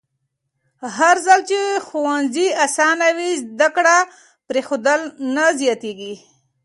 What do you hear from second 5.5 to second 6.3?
زیاتېږي.